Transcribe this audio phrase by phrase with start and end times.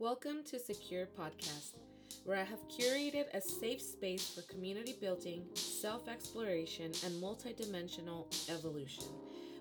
[0.00, 1.74] Welcome to Secure Podcast,
[2.22, 9.06] where I have curated a safe space for community building, self exploration, and multidimensional evolution.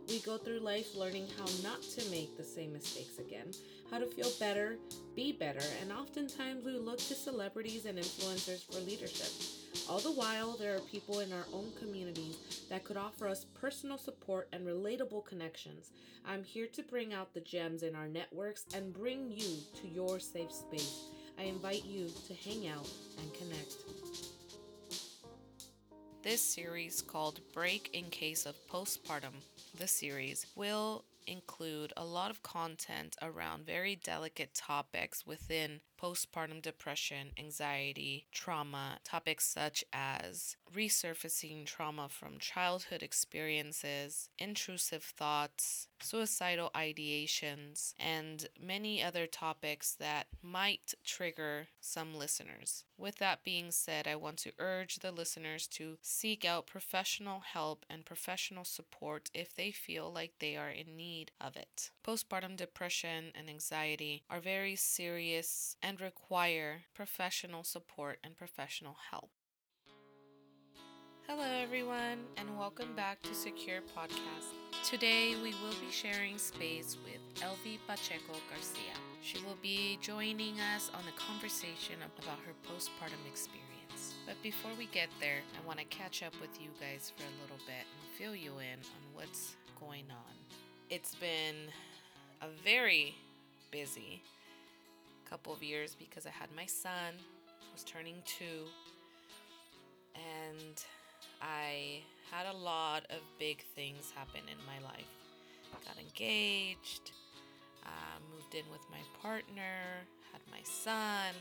[0.08, 3.50] We go through life learning how not to make the same mistakes again,
[3.90, 4.78] how to feel better,
[5.16, 9.32] be better, and oftentimes we look to celebrities and influencers for leadership.
[9.90, 13.98] All the while, there are people in our own communities that could offer us personal
[13.98, 15.92] support and relatable connections.
[16.26, 20.20] I'm here to bring out the gems in our networks and bring you to your
[20.20, 21.06] safe space.
[21.40, 22.90] I invite you to hang out
[23.22, 23.76] and connect.
[26.22, 29.42] This series, called Break in Case of Postpartum,
[29.80, 37.32] the series will include a lot of content around very delicate topics within postpartum depression,
[37.38, 48.48] anxiety, trauma, topics such as resurfacing trauma from childhood experiences, intrusive thoughts, suicidal ideations, and
[48.60, 52.84] many other topics that might trigger some listeners.
[52.98, 57.86] With that being said, I want to urge the listeners to seek out professional help
[57.90, 61.92] and professional support if they feel like they are in need of it.
[62.06, 69.30] Postpartum depression and anxiety are very serious and require professional support and professional help.
[71.26, 74.52] Hello, everyone, and welcome back to Secure Podcast.
[74.84, 78.98] Today, we will be sharing space with Elvy Pacheco Garcia.
[79.22, 84.16] She will be joining us on a conversation about her postpartum experience.
[84.26, 87.42] But before we get there, I want to catch up with you guys for a
[87.42, 90.36] little bit and fill you in on what's going on.
[90.90, 91.72] It's been
[92.42, 93.16] a very
[93.72, 94.22] busy
[95.30, 97.14] couple of years because I had my son,
[97.74, 98.66] was turning two,
[100.16, 100.84] and
[101.42, 105.06] I had a lot of big things happen in my life.
[105.86, 107.12] Got engaged,
[107.86, 111.34] uh, moved in with my partner, had my son.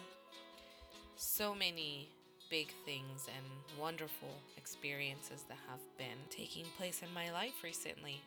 [1.17, 2.09] So many
[2.51, 8.21] big things and wonderful experiences that have been taking place in my life recently.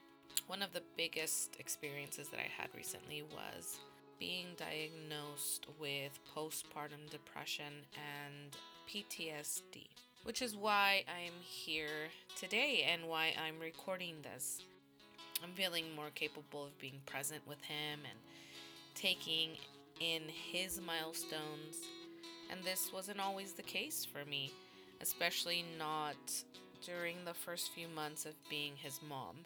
[0.47, 3.79] One of the biggest experiences that I had recently was
[4.19, 8.57] being diagnosed with postpartum depression and
[8.89, 9.87] PTSD,
[10.23, 14.61] which is why I'm here today and why I'm recording this.
[15.41, 18.19] I'm feeling more capable of being present with him and
[18.93, 19.51] taking
[20.01, 21.77] in his milestones.
[22.51, 24.51] And this wasn't always the case for me,
[25.01, 26.17] especially not
[26.85, 29.37] during the first few months of being his mom.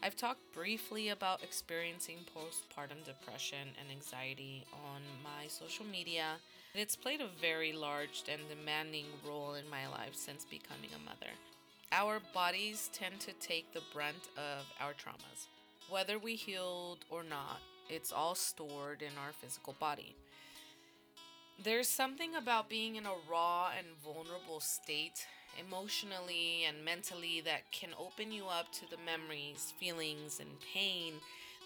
[0.00, 6.36] I've talked briefly about experiencing postpartum depression and anxiety on my social media.
[6.74, 11.32] It's played a very large and demanding role in my life since becoming a mother.
[11.90, 15.48] Our bodies tend to take the brunt of our traumas.
[15.90, 20.14] Whether we healed or not, it's all stored in our physical body.
[21.64, 25.26] There's something about being in a raw and vulnerable state
[25.58, 31.14] emotionally and mentally that can open you up to the memories, feelings, and pain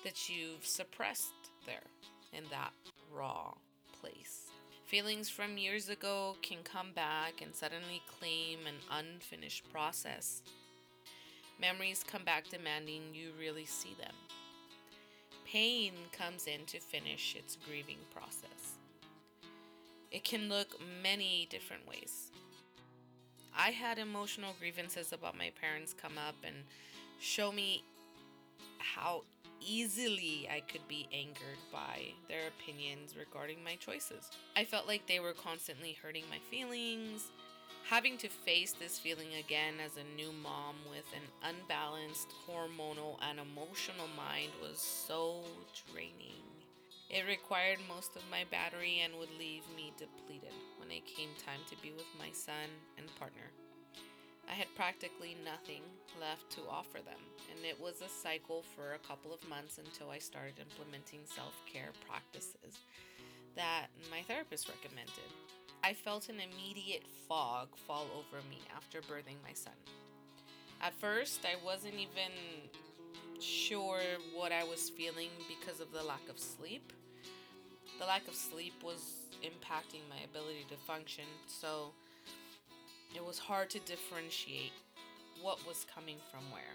[0.05, 1.33] that you've suppressed
[1.67, 1.85] there
[2.33, 2.73] in that
[3.15, 3.53] raw
[4.01, 4.51] place.
[4.85, 10.43] Feelings from years ago can come back and suddenly claim an unfinished process.
[11.61, 14.15] Memories come back demanding you really see them.
[15.47, 18.79] Pain comes in to finish its grieving process.
[20.11, 22.31] It can look many different ways.
[23.57, 26.57] I had emotional grievances about my parents come up and
[27.21, 27.85] show me
[28.79, 29.23] how
[29.61, 34.31] easily I could be angered by their opinions regarding my choices.
[34.57, 37.31] I felt like they were constantly hurting my feelings.
[37.89, 43.39] Having to face this feeling again as a new mom with an unbalanced hormonal and
[43.39, 45.43] emotional mind was so
[45.93, 46.42] draining.
[47.13, 51.61] It required most of my battery and would leave me depleted when it came time
[51.69, 53.53] to be with my son and partner.
[54.49, 55.83] I had practically nothing
[56.19, 57.21] left to offer them,
[57.53, 61.53] and it was a cycle for a couple of months until I started implementing self
[61.71, 62.81] care practices
[63.57, 65.29] that my therapist recommended.
[65.85, 69.77] I felt an immediate fog fall over me after birthing my son.
[70.81, 72.33] At first, I wasn't even
[73.39, 74.01] sure
[74.35, 76.93] what I was feeling because of the lack of sleep
[78.03, 81.93] the lack of sleep was impacting my ability to function, so
[83.15, 84.75] it was hard to differentiate
[85.41, 86.75] what was coming from where.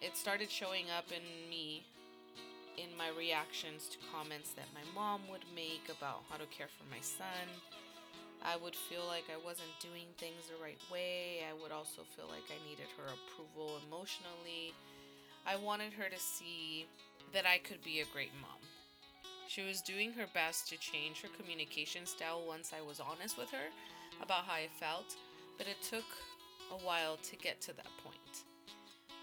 [0.00, 1.82] It started showing up in me
[2.78, 6.86] in my reactions to comments that my mom would make about how to care for
[6.86, 7.50] my son.
[8.38, 11.42] I would feel like I wasn't doing things the right way.
[11.42, 14.78] I would also feel like I needed her approval emotionally.
[15.42, 16.86] I wanted her to see
[17.34, 18.61] that I could be a great mom
[19.52, 23.50] She was doing her best to change her communication style once I was honest with
[23.50, 23.68] her
[24.22, 25.14] about how I felt,
[25.58, 26.08] but it took
[26.70, 28.44] a while to get to that point.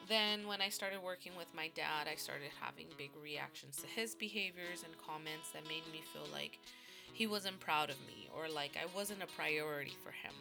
[0.07, 4.13] Then, when I started working with my dad, I started having big reactions to his
[4.13, 6.59] behaviors and comments that made me feel like
[7.11, 10.33] he wasn't proud of me or like I wasn't a priority for him.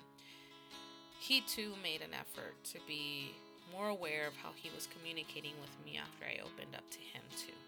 [1.19, 3.33] He too made an effort to be
[3.73, 7.25] more aware of how he was communicating with me after I opened up to him
[7.39, 7.68] too.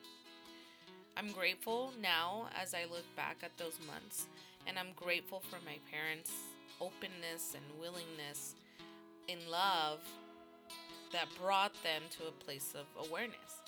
[1.20, 4.26] I'm grateful now as I look back at those months,
[4.66, 6.32] and I'm grateful for my parents'
[6.80, 8.54] openness and willingness
[9.28, 9.98] in love
[11.12, 13.60] that brought them to a place of awareness.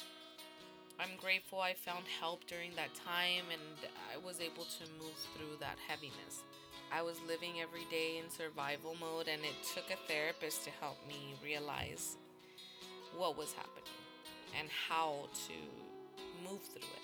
[0.99, 5.59] I'm grateful I found help during that time and I was able to move through
[5.61, 6.45] that heaviness.
[6.91, 10.97] I was living every day in survival mode, and it took a therapist to help
[11.07, 12.17] me realize
[13.15, 14.01] what was happening
[14.59, 17.02] and how to move through it.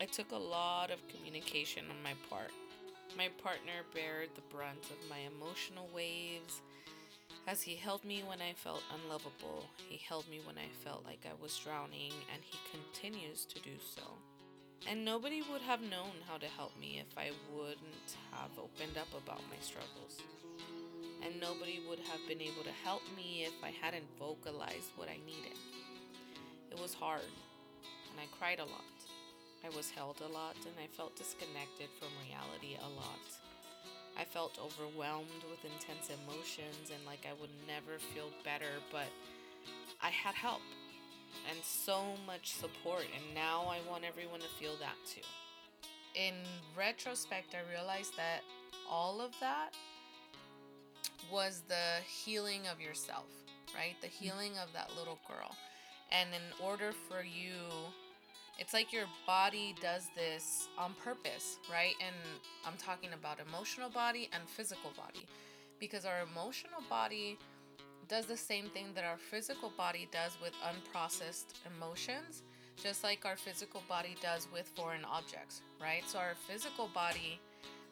[0.00, 2.52] It took a lot of communication on my part.
[3.18, 6.62] My partner bared the brunt of my emotional waves
[7.46, 9.66] as he held me when I felt unlovable.
[9.76, 13.76] He held me when I felt like I was drowning, and he continues to do
[13.78, 14.02] so.
[14.88, 19.12] And nobody would have known how to help me if I wouldn't have opened up
[19.12, 20.22] about my struggles.
[21.22, 25.18] And nobody would have been able to help me if I hadn't vocalized what I
[25.26, 25.58] needed.
[26.70, 27.28] It was hard,
[27.82, 28.99] and I cried a lot.
[29.64, 33.24] I was held a lot, and I felt disconnected from reality a lot.
[34.18, 39.08] I felt overwhelmed with intense emotions and like I would never feel better, but
[40.02, 40.60] I had help
[41.48, 45.26] and so much support, and now I want everyone to feel that too.
[46.14, 46.34] In
[46.76, 48.40] retrospect, I realized that
[48.90, 49.70] all of that
[51.30, 53.28] was the healing of yourself,
[53.74, 53.94] right?
[54.00, 54.24] The mm-hmm.
[54.24, 55.54] healing of that little girl.
[56.10, 57.62] And in order for you,
[58.60, 61.94] it's like your body does this on purpose, right?
[61.98, 62.14] And
[62.66, 65.26] I'm talking about emotional body and physical body
[65.80, 67.38] because our emotional body
[68.06, 72.42] does the same thing that our physical body does with unprocessed emotions,
[72.80, 76.02] just like our physical body does with foreign objects, right?
[76.06, 77.40] So our physical body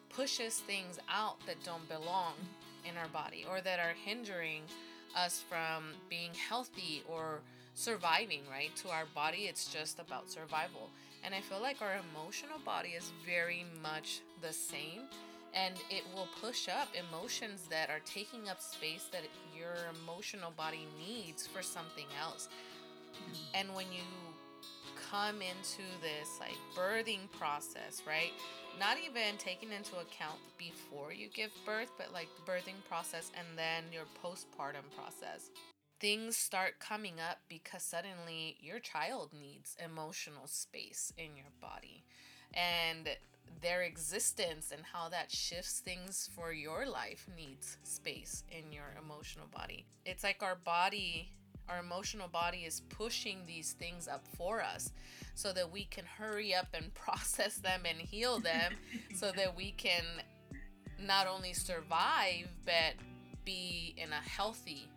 [0.09, 2.33] pushes things out that don't belong
[2.87, 4.61] in our body or that are hindering
[5.15, 7.39] us from being healthy or
[7.79, 8.75] surviving, right?
[8.77, 10.89] To our body, it's just about survival.
[11.23, 15.07] And I feel like our emotional body is very much the same
[15.53, 19.23] and it will push up emotions that are taking up space that
[19.57, 22.49] your emotional body needs for something else.
[23.55, 24.03] And when you
[25.09, 28.31] come into this like birthing process, right?
[28.79, 33.85] Not even taking into account before you give birth, but like birthing process and then
[33.91, 35.49] your postpartum process.
[35.99, 42.05] Things start coming up because suddenly your child needs emotional space in your body.
[42.53, 43.09] And
[43.61, 49.47] their existence and how that shifts things for your life needs space in your emotional
[49.53, 49.85] body.
[50.05, 51.33] It's like our body,
[51.67, 54.93] our emotional body is pushing these things up for us
[55.35, 58.73] so that we can hurry up and process them and heal them
[59.13, 60.03] so that we can
[60.97, 62.93] not only survive but
[63.43, 64.87] be in a healthy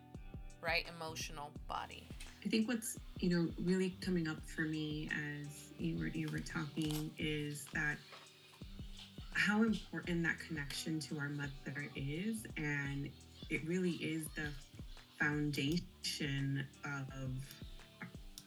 [0.63, 2.09] right emotional body
[2.45, 5.47] i think what's you know really coming up for me as
[5.79, 7.97] you were you were talking is that
[9.35, 12.45] how important that connection to our mother is.
[12.57, 13.11] And
[13.51, 14.49] it really is the
[15.19, 17.29] foundation of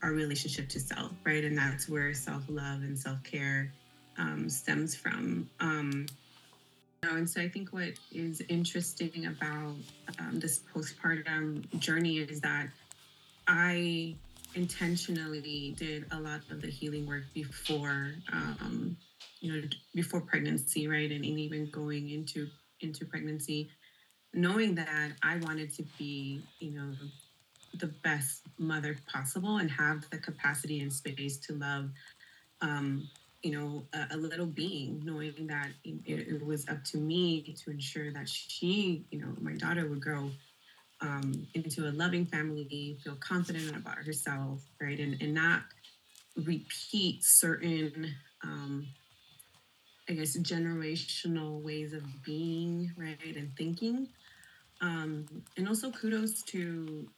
[0.03, 1.43] our relationship to self, right?
[1.43, 3.71] And that's where self love and self care
[4.17, 5.49] um, stems from.
[5.59, 6.05] Um,
[7.11, 9.75] and so I think what is interesting about
[10.19, 12.69] um, this postpartum journey is that
[13.47, 14.15] I
[14.55, 18.97] intentionally did a lot of the healing work before um,
[19.41, 22.47] you know before pregnancy right and, and even going into
[22.81, 23.69] into pregnancy
[24.33, 26.91] knowing that i wanted to be you know
[27.75, 31.89] the best mother possible and have the capacity and space to love
[32.61, 33.09] um,
[33.45, 37.71] you know a, a, little being knowing that it, it, was up to me to
[37.71, 40.31] ensure that she you know my daughter would grow
[41.01, 45.61] um, into a loving family feel confident about herself right and, and not
[46.35, 48.87] repeat certain um,
[50.07, 54.07] I guess, generational ways of being, right, and thinking.
[54.81, 55.25] Um,
[55.57, 57.09] and also kudos to,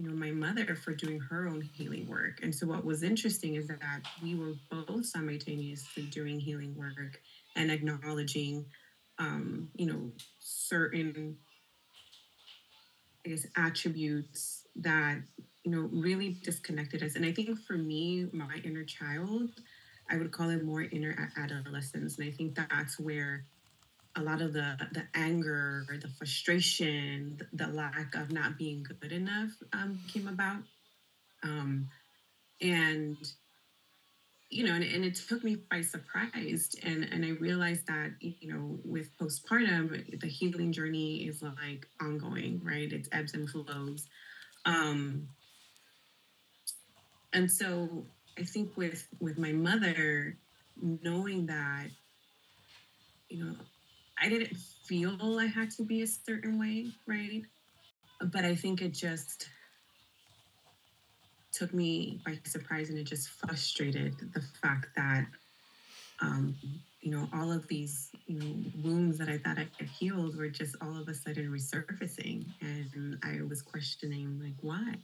[0.00, 2.40] you know, my mother for doing her own healing work.
[2.42, 7.20] And so what was interesting is that we were both simultaneously doing healing work
[7.54, 8.64] and acknowledging,
[9.18, 11.36] um, you know, certain,
[13.26, 15.18] I guess, attributes that,
[15.64, 17.14] you know, really disconnected us.
[17.14, 19.50] And I think for me, my inner child,
[20.10, 22.16] I would call it more inner adolescence.
[22.16, 23.44] And I think that's where
[24.16, 29.50] a lot of the the anger, the frustration, the lack of not being good enough
[29.72, 30.62] um, came about.
[31.42, 31.88] Um,
[32.60, 33.16] and
[34.50, 36.74] you know, and, and it took me by surprise.
[36.82, 42.60] And and I realized that, you know, with postpartum, the healing journey is like ongoing,
[42.64, 42.92] right?
[42.92, 44.06] It's ebbs and flows.
[44.64, 45.28] Um,
[47.32, 48.04] and so
[48.36, 50.36] I think with with my mother,
[50.82, 51.86] knowing that,
[53.28, 53.54] you know,
[54.20, 57.42] I didn't feel I had to be a certain way, right?
[58.20, 59.48] But I think it just
[61.52, 65.26] took me by surprise and it just frustrated the fact that
[66.20, 66.54] um,
[67.00, 70.48] you know all of these you know wounds that i thought i had healed were
[70.48, 74.94] just all of a sudden resurfacing and i was questioning like why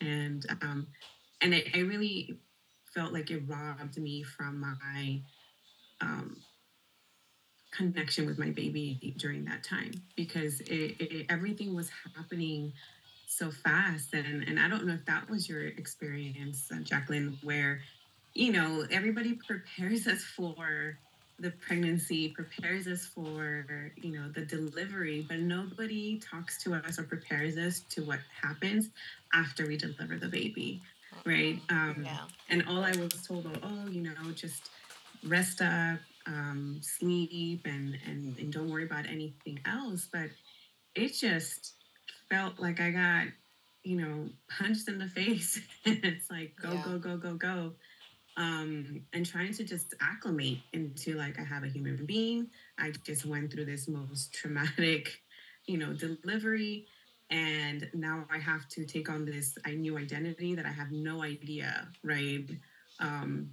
[0.00, 0.86] and um
[1.40, 2.38] and I, I really
[2.92, 5.20] felt like it robbed me from my
[6.00, 6.36] um
[7.76, 12.72] connection with my baby during that time because it, it, everything was happening
[13.26, 17.80] so fast and and I don't know if that was your experience uh, Jacqueline where
[18.34, 20.96] you know everybody prepares us for
[21.40, 27.02] the pregnancy prepares us for you know the delivery but nobody talks to us or
[27.04, 28.90] prepares us to what happens
[29.32, 30.80] after we deliver the baby
[31.26, 32.18] right um yeah.
[32.50, 34.70] and all i was told oh you know just
[35.24, 40.30] rest up um, sleep and, and and don't worry about anything else but
[40.94, 41.74] it just
[42.28, 43.26] felt like I got,
[43.82, 45.60] you know, punched in the face.
[45.84, 46.82] it's like go, yeah.
[46.84, 47.72] go, go, go, go.
[48.36, 52.48] Um, and trying to just acclimate into like I have a human being.
[52.78, 55.20] I just went through this most traumatic,
[55.66, 56.86] you know, delivery.
[57.30, 61.22] And now I have to take on this I new identity that I have no
[61.22, 62.44] idea, right?
[63.00, 63.50] Um,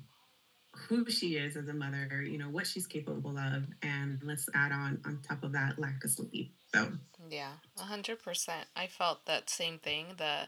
[0.73, 4.71] who she is as a mother, you know, what she's capable of, and let's add
[4.71, 6.53] on on top of that lack of sleep.
[6.73, 6.91] So
[7.29, 8.67] yeah, hundred percent.
[8.75, 10.15] I felt that same thing.
[10.17, 10.47] The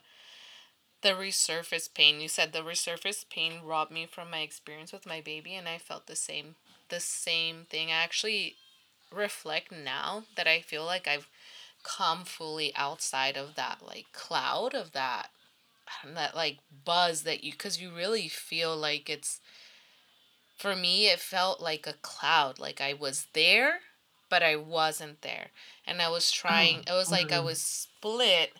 [1.01, 2.21] the resurface pain.
[2.21, 5.77] You said the resurface pain robbed me from my experience with my baby, and I
[5.77, 6.55] felt the same
[6.89, 7.89] the same thing.
[7.89, 8.55] I actually
[9.11, 11.29] reflect now that I feel like I've
[11.83, 15.29] come fully outside of that like cloud of that
[16.15, 19.41] that like buzz that you because you really feel like it's
[20.63, 23.79] for me it felt like a cloud like i was there
[24.29, 25.47] but i wasn't there.
[25.85, 27.43] And i was trying oh, it was like i mm.
[27.43, 28.53] was split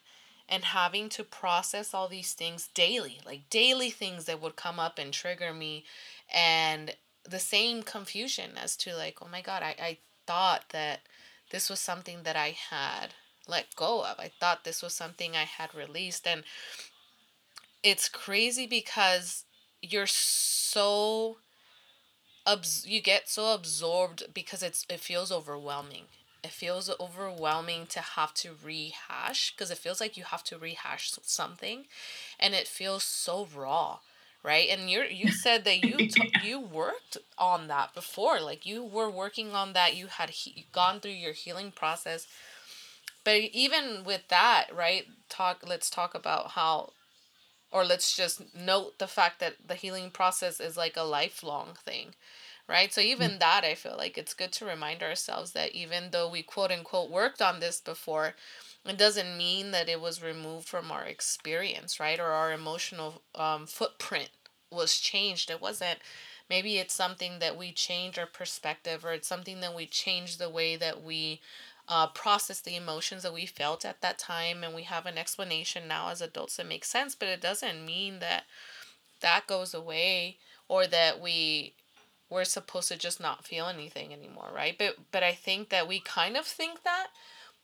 [0.49, 4.99] and having to process all these things daily like daily things that would come up
[4.99, 5.85] and trigger me.
[6.29, 10.99] And the same confusion as to like oh my god i, I thought that
[11.51, 13.13] this was something that i had
[13.47, 14.19] let go of.
[14.19, 16.27] I thought this was something i had released.
[16.27, 16.43] And
[17.81, 19.45] it's crazy because
[19.81, 21.37] you're so
[22.45, 26.05] abs- you get so absorbed because it's it feels overwhelming.
[26.43, 31.11] It feels overwhelming to have to rehash because it feels like you have to rehash
[31.23, 31.85] something,
[32.39, 33.99] and it feels so raw,
[34.43, 34.67] right?
[34.69, 39.09] And you you said that you t- you worked on that before, like you were
[39.09, 39.95] working on that.
[39.95, 42.27] You had he- gone through your healing process,
[43.23, 45.05] but even with that, right?
[45.29, 45.63] Talk.
[45.65, 46.93] Let's talk about how
[47.73, 52.13] or let's just note the fact that the healing process is like a lifelong thing
[52.69, 52.93] right?
[52.93, 53.39] So even mm.
[53.39, 57.11] that i feel like it's good to remind ourselves that even though we quote unquote
[57.11, 58.35] worked on this before
[58.85, 62.19] it doesn't mean that it was removed from our experience right?
[62.19, 64.29] Or our emotional um, footprint
[64.71, 65.49] was changed.
[65.49, 65.99] It wasn't
[66.49, 70.49] maybe it's something that we change our perspective or it's something that we change the
[70.49, 71.41] way that we
[71.87, 75.87] uh, process the emotions that we felt at that time and we have an explanation
[75.87, 78.43] now as adults that makes sense but it doesn't mean that
[79.21, 80.37] that goes away
[80.67, 81.73] or that we
[82.29, 84.77] we're supposed to just not feel anything anymore right?
[84.77, 87.07] But but i think that we kind of think that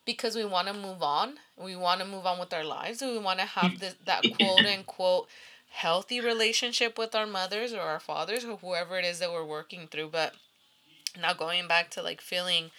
[0.05, 3.17] because we want to move on we want to move on with our lives we
[3.17, 5.27] want to have this that quote unquote
[5.69, 9.87] healthy relationship with our mothers or our fathers or whoever it is that we're working
[9.87, 10.33] through but
[11.19, 12.71] now going back to like feeling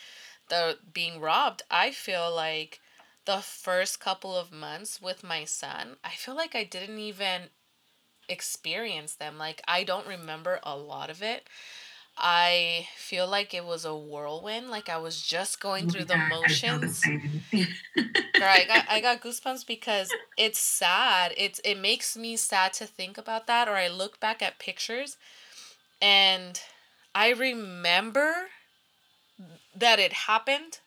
[0.51, 2.81] the being robbed, I feel like
[3.25, 7.51] the first couple of months with my son, I feel like I didn't even
[8.29, 9.39] experience them.
[9.39, 11.49] Like I don't remember a lot of it.
[12.17, 14.69] I feel like it was a whirlwind.
[14.69, 17.03] Like I was just going through the motions.
[18.43, 21.33] I got I got goosebumps because it's sad.
[21.37, 23.69] It's it makes me sad to think about that.
[23.69, 25.17] Or I look back at pictures,
[26.01, 26.61] and
[27.15, 28.33] I remember
[29.75, 30.81] that it happened,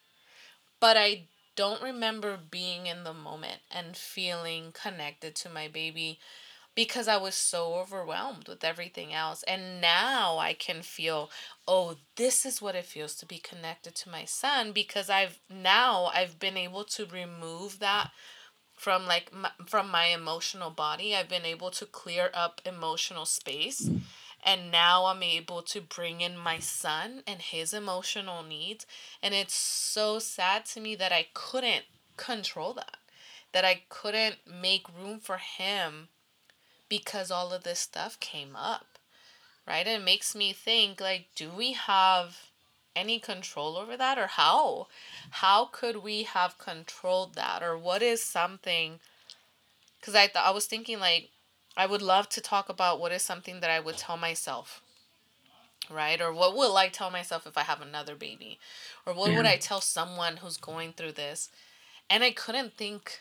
[0.80, 1.24] but I
[1.56, 6.20] don't remember being in the moment and feeling connected to my baby
[6.76, 9.44] because I was so overwhelmed with everything else.
[9.44, 11.30] And now I can feel,
[11.68, 16.12] oh, this is what it feels to be connected to my son because I've now
[16.14, 18.12] I've been able to remove that
[18.76, 21.16] from like my, from my emotional body.
[21.16, 23.90] I've been able to clear up emotional space.
[24.46, 28.86] And now I'm able to bring in my son and his emotional needs.
[29.22, 31.86] And it's so sad to me that I couldn't
[32.18, 32.98] control that.
[33.54, 36.10] That I couldn't make room for him
[36.90, 39.00] because all of this stuff came up,
[39.68, 39.88] right?
[39.88, 42.50] And it makes me think like, do we have
[42.96, 44.88] any control over that or how?
[45.32, 49.00] How could we have controlled that or what is something
[50.02, 51.30] cuz I th- I was thinking like
[51.76, 54.82] I would love to talk about what is something that I would tell myself.
[55.90, 56.22] Right?
[56.22, 58.60] Or what will I tell myself if I have another baby?
[59.06, 59.38] Or what yeah.
[59.38, 61.50] would I tell someone who's going through this?
[62.10, 63.20] And I couldn't think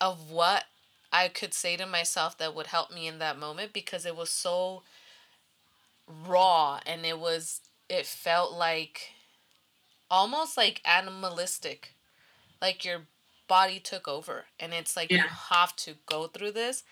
[0.00, 0.64] of what
[1.12, 4.30] I could say to myself that would help me in that moment because it was
[4.30, 4.82] so
[6.26, 9.12] raw and it was it felt like
[10.10, 11.94] almost like animalistic
[12.62, 13.02] like your
[13.46, 15.24] body took over and it's like yeah.
[15.24, 16.82] you have to go through this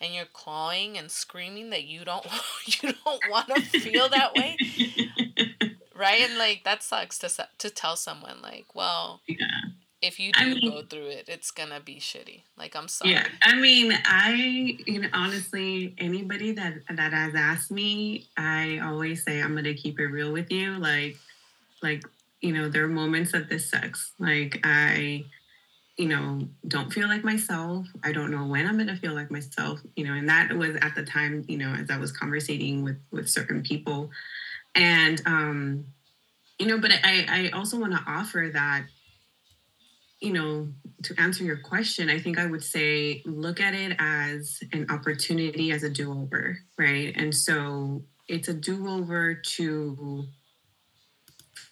[0.00, 2.26] and you're clawing and screaming that you don't
[2.66, 4.56] you don't want to feel that way
[5.96, 9.46] right and like that sucks to to tell someone like well yeah
[10.04, 12.42] if you do I mean, go through it, it's gonna be shitty.
[12.58, 13.12] Like I'm sorry.
[13.12, 19.24] Yeah, I mean, I you know honestly, anybody that that has asked me, I always
[19.24, 20.78] say I'm gonna keep it real with you.
[20.78, 21.16] Like,
[21.82, 22.04] like
[22.42, 24.12] you know, there are moments that this sucks.
[24.18, 25.24] Like I,
[25.96, 27.86] you know, don't feel like myself.
[28.02, 29.80] I don't know when I'm gonna feel like myself.
[29.96, 32.98] You know, and that was at the time, you know, as I was conversating with
[33.10, 34.10] with certain people,
[34.74, 35.86] and um,
[36.58, 38.86] you know, but I I also want to offer that
[40.20, 40.68] you know,
[41.02, 45.70] to answer your question, I think I would say look at it as an opportunity,
[45.70, 47.12] as a do over, right?
[47.14, 50.24] And so it's a do over to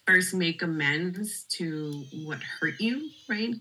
[0.05, 3.55] first make amends to what hurt you, right?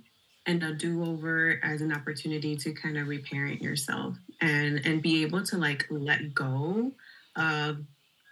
[0.46, 5.22] And a do over as an opportunity to kind of reparent yourself and and be
[5.22, 6.92] able to like let go
[7.36, 7.78] of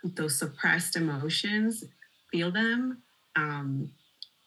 [0.02, 1.84] those suppressed emotions,
[2.32, 3.02] feel them,
[3.36, 3.90] um,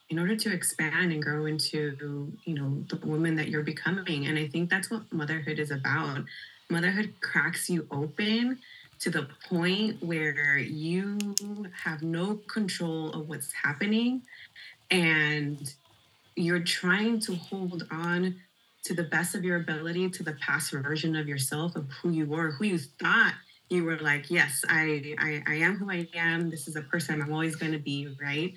[0.10, 4.28] in order to expand and grow into you know the woman that you're becoming.
[4.28, 6.24] And i think that's what motherhood is about.
[6.70, 8.60] Motherhood cracks you open
[9.00, 11.18] to the point where you
[11.84, 14.22] have no control of what's happening
[14.90, 15.74] and
[16.36, 18.36] you're trying to hold on
[18.86, 22.26] to the best of your ability to the past version of yourself of who you
[22.26, 23.34] were who you thought
[23.70, 26.50] you were like yes i i, I am who i am.
[26.50, 28.54] This is a person i'm always going to be right?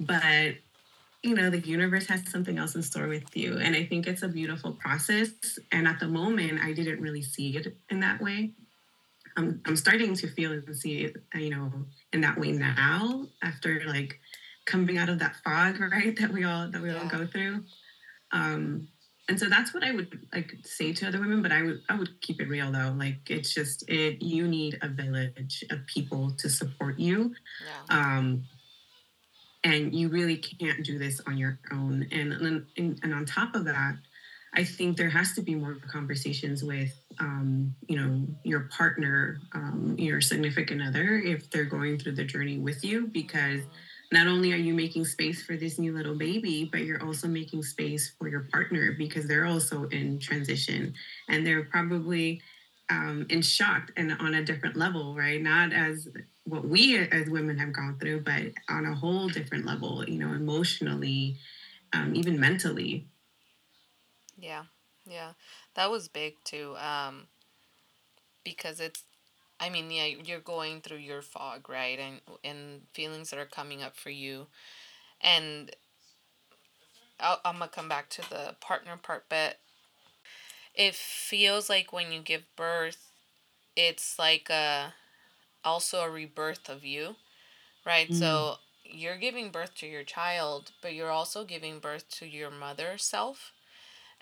[0.00, 0.54] But
[1.22, 4.22] you know the universe has something else in store with you and i think it's
[4.22, 8.52] a beautiful process and at the moment i didn't really see it in that way.
[9.36, 11.72] I'm, I'm starting to feel and see it you know
[12.12, 14.20] in that way now after like
[14.68, 16.98] coming out of that fog right that we all that we yeah.
[16.98, 17.64] all go through.
[18.30, 18.88] Um
[19.30, 21.94] and so that's what i would like say to other women but i would i
[21.94, 22.94] would keep it real though.
[22.96, 27.34] Like it's just it you need a village of people to support you.
[27.88, 28.16] Yeah.
[28.16, 28.44] um
[29.64, 32.06] and you really can't do this on your own.
[32.12, 32.32] And
[32.76, 33.96] and, and on top of that
[34.54, 39.94] i think there has to be more conversations with um, you know your partner um,
[39.98, 43.60] your significant other if they're going through the journey with you because
[44.10, 47.62] not only are you making space for this new little baby but you're also making
[47.62, 50.94] space for your partner because they're also in transition
[51.28, 52.40] and they're probably
[52.90, 56.08] um, in shock and on a different level right not as
[56.48, 60.32] what we as women have gone through, but on a whole different level, you know,
[60.32, 61.36] emotionally,
[61.92, 63.06] um, even mentally.
[64.38, 64.64] Yeah,
[65.06, 65.32] yeah,
[65.74, 66.74] that was big too.
[66.78, 67.26] Um,
[68.44, 69.02] because it's,
[69.60, 73.82] I mean, yeah, you're going through your fog, right, and and feelings that are coming
[73.82, 74.46] up for you,
[75.20, 75.74] and
[77.20, 79.58] I'll, I'm gonna come back to the partner part, but
[80.74, 83.10] it feels like when you give birth,
[83.76, 84.94] it's like a
[85.64, 87.16] also a rebirth of you,
[87.84, 88.10] right?
[88.10, 88.14] Mm.
[88.14, 92.98] So you're giving birth to your child, but you're also giving birth to your mother
[92.98, 93.52] self.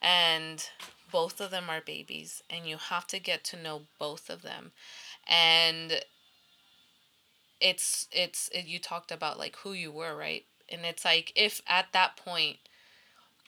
[0.00, 0.64] And
[1.10, 4.72] both of them are babies, and you have to get to know both of them.
[5.26, 6.00] And
[7.60, 10.44] it's it's it, you talked about like who you were, right?
[10.68, 12.58] And it's like if at that point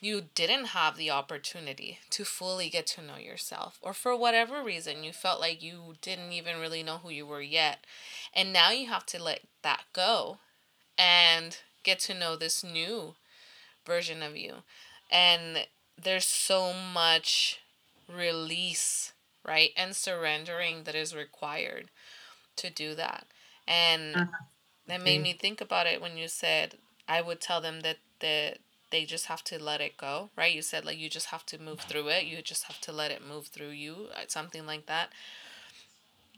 [0.01, 5.03] you didn't have the opportunity to fully get to know yourself, or for whatever reason
[5.03, 7.85] you felt like you didn't even really know who you were yet.
[8.33, 10.37] And now you have to let that go
[10.97, 13.15] and get to know this new
[13.85, 14.63] version of you.
[15.11, 15.65] And
[16.01, 17.59] there's so much
[18.07, 19.11] release
[19.49, 19.71] right?
[19.77, 21.91] And surrendering that is required
[22.57, 23.27] to do that.
[23.67, 24.19] And uh,
[24.87, 28.59] that made me think about it when you said I would tell them that that
[28.91, 30.53] they just have to let it go, right?
[30.55, 32.25] You said like you just have to move through it.
[32.25, 35.11] You just have to let it move through you, uh, something like that.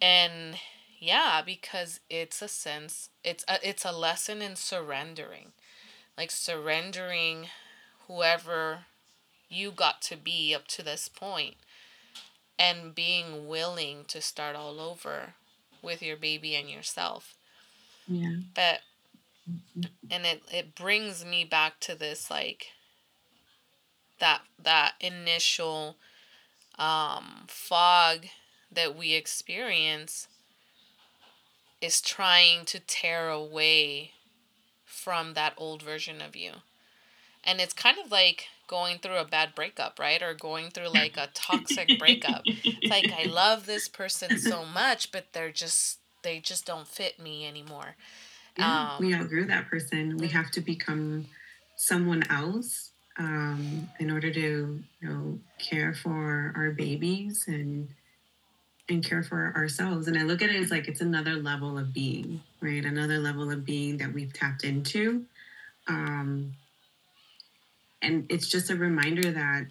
[0.02, 0.60] And
[1.00, 5.54] yeah, because it's a sense, it's a, it's a lesson in surrendering.
[6.18, 7.48] Like surrendering
[8.08, 8.86] whoever
[9.50, 11.56] you got to be up to this point
[12.62, 15.36] and being willing to start all over
[15.84, 17.36] with your baby and yourself.
[18.08, 18.36] Yeah.
[18.56, 18.82] But
[20.12, 22.68] and it it brings me back to this like
[24.20, 25.98] that that initial
[26.78, 28.28] um fog
[28.72, 30.28] that we experience
[31.82, 34.14] is trying to tear away
[34.86, 36.54] from that old version of you.
[37.44, 40.24] And it's kind of like going through a bad breakup, right?
[40.24, 42.44] Or going through like a toxic breakup.
[42.46, 47.20] It's like I love this person so much, but they're just they just don't fit
[47.20, 47.96] me anymore.
[48.58, 50.18] Yeah, um, we outgrew that person.
[50.18, 51.26] We have to become
[51.76, 57.90] someone else um, in order to you know care for our babies and
[58.88, 60.08] and care for ourselves.
[60.08, 62.86] And I look at it as like it's another level of being, right?
[62.86, 65.26] Another level of being that we've tapped into.
[65.88, 66.54] Um,
[68.02, 69.66] and it's just a reminder that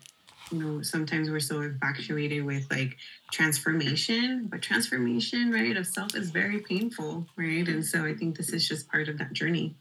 [0.51, 2.97] you know sometimes we're so infatuated with like
[3.31, 7.69] transformation but transformation right of self is very painful right?
[7.69, 9.77] And so i think this is just part of that journey.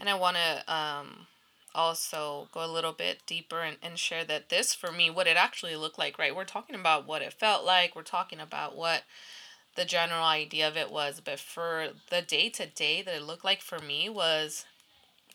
[0.00, 1.26] And i want to um
[1.74, 5.36] also go a little bit deeper and, and share that this for me what it
[5.36, 6.34] actually looked like right?
[6.34, 7.96] We're talking about what it felt like.
[7.96, 9.02] We're talking about what
[9.76, 11.20] the general idea of it was.
[11.24, 14.64] But for the day to day that it looked like for me was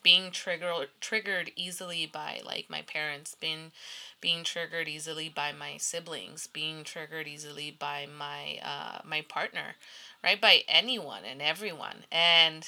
[0.04, 3.72] being triggered triggered easily by like my parents being
[4.22, 9.76] being triggered easily by my siblings being triggered easily by my uh my partner
[10.24, 10.40] right?
[10.42, 12.04] By anyone and everyone.
[12.12, 12.68] And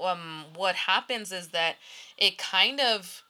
[0.00, 1.76] um what happens is that
[2.18, 3.22] it kind of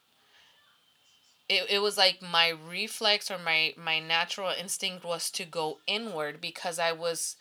[1.48, 6.40] it, it was like my reflex or my my natural instinct was to go inward
[6.40, 7.36] because i was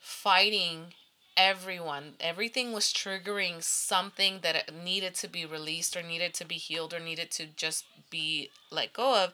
[0.00, 0.94] fighting
[1.36, 6.92] everyone everything was triggering something that needed to be released or needed to be healed
[6.92, 9.32] or needed to just be let go of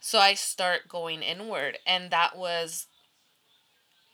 [0.00, 2.86] so i start going inward and that was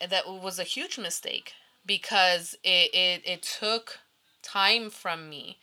[0.09, 1.53] that was a huge mistake
[1.85, 3.99] because it it, it took
[4.43, 5.59] time from me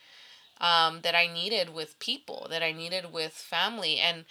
[0.61, 3.97] um, that I needed with people, that I needed with family.
[3.99, 4.25] And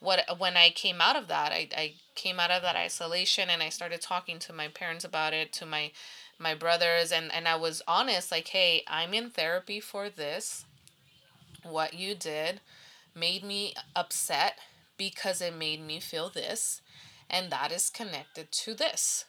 [0.00, 3.62] what when I came out of that, I, I came out of that isolation and
[3.62, 5.92] I started talking to my parents about it, to my
[6.40, 10.64] my brothers and, and I was honest, like, hey, I'm in therapy for this.
[11.62, 12.60] What you did
[13.14, 14.58] made me upset
[14.96, 16.80] because it made me feel this,
[17.28, 19.26] and that is connected to this.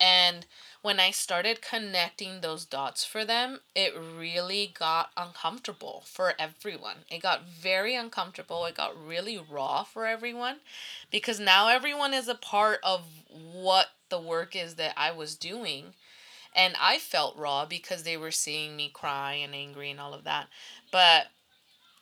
[0.00, 0.46] And
[0.80, 7.04] when I started connecting those dots for them, it really got uncomfortable for everyone.
[7.10, 8.64] It got very uncomfortable.
[8.64, 10.56] It got really raw for everyone
[11.10, 15.92] because now everyone is a part of what the work is that I was doing.
[16.54, 20.24] And I felt raw because they were seeing me cry and angry and all of
[20.24, 20.48] that.
[20.90, 21.28] But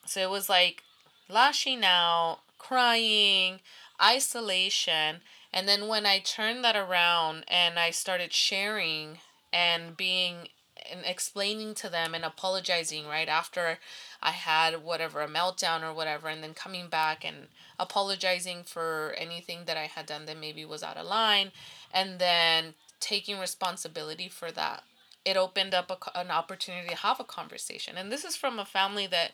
[0.05, 0.83] so it was like
[1.29, 3.59] lashing out, crying,
[4.01, 5.17] isolation
[5.51, 9.19] and then when I turned that around and I started sharing
[9.51, 10.49] and being
[10.91, 13.77] and explaining to them and apologizing right after
[14.23, 19.65] I had whatever a meltdown or whatever and then coming back and apologizing for anything
[19.65, 21.51] that I had done that maybe was out of line
[21.93, 24.83] and then taking responsibility for that
[25.25, 28.65] it opened up a, an opportunity to have a conversation and this is from a
[28.65, 29.31] family that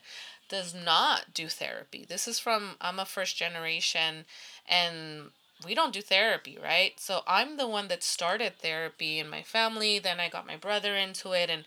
[0.48, 4.24] does not do therapy this is from i'm a first generation
[4.68, 5.30] and
[5.64, 6.98] we don't do therapy, right?
[6.98, 10.94] So I'm the one that started therapy in my family, then I got my brother
[10.94, 11.64] into it and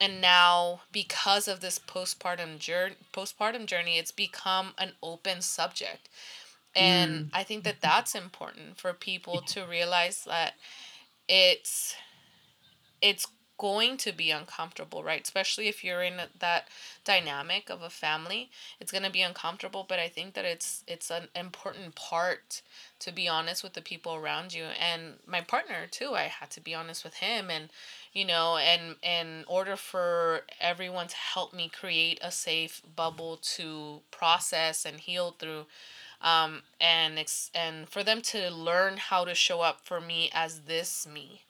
[0.00, 6.08] and now because of this postpartum journey postpartum journey it's become an open subject.
[6.74, 7.30] And mm.
[7.32, 10.54] I think that that's important for people to realize that
[11.28, 11.96] it's
[13.00, 13.26] it's
[13.58, 15.20] going to be uncomfortable, right?
[15.20, 16.68] Especially if you're in that
[17.04, 21.10] dynamic of a family, it's going to be uncomfortable, but I think that it's it's
[21.10, 22.62] an important part
[23.00, 26.14] to be honest with the people around you and my partner too.
[26.14, 27.68] I had to be honest with him and
[28.12, 34.00] you know, and in order for everyone to help me create a safe bubble to
[34.12, 35.66] process and heal through
[36.20, 40.60] um and ex- and for them to learn how to show up for me as
[40.60, 41.42] this me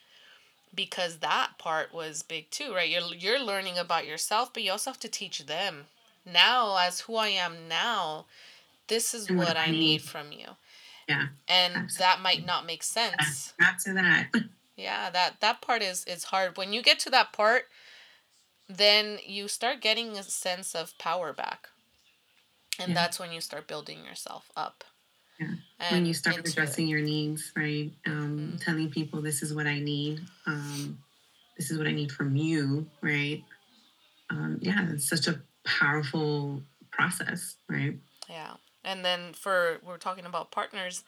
[0.74, 2.88] because that part was big too, right?
[2.88, 5.86] You're you're learning about yourself, but you also have to teach them.
[6.30, 8.26] Now, as who I am now,
[8.88, 10.56] this is what I need from you.
[11.08, 11.28] Yeah.
[11.48, 11.98] And Absolutely.
[11.98, 13.54] that might not make sense.
[13.60, 14.28] After that.
[14.76, 16.56] Yeah, that that part is is hard.
[16.56, 17.64] When you get to that part,
[18.68, 21.68] then you start getting a sense of power back.
[22.78, 22.94] And yeah.
[22.94, 24.84] that's when you start building yourself up.
[25.40, 25.54] Yeah.
[25.90, 26.90] when you start addressing it.
[26.90, 27.92] your needs, right?
[28.06, 28.56] Um, mm-hmm.
[28.56, 30.20] Telling people this is what I need.
[30.46, 30.98] Um,
[31.56, 33.44] this is what I need from you, right?
[34.30, 37.96] Um, yeah, it's such a powerful process, right?
[38.28, 38.54] Yeah.
[38.84, 41.04] And then for we're talking about partners,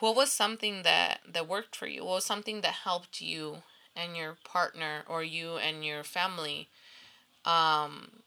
[0.00, 2.04] what was something that that worked for you?
[2.04, 3.58] What was something that helped you
[3.94, 6.68] and your partner or you and your family
[7.44, 8.21] um,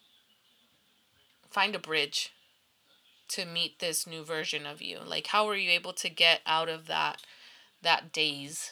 [1.55, 2.33] find a bridge
[3.29, 4.99] to meet this new version of you?
[5.05, 7.21] Like how were you able to get out of that
[7.81, 8.71] that daze?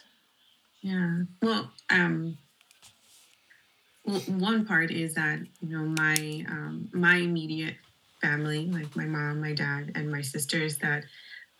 [0.81, 1.21] Yeah.
[1.41, 2.37] Well, um
[4.03, 7.75] one part is that you know my um, my immediate
[8.21, 10.77] family, like my mom, my dad, and my sisters.
[10.79, 11.05] That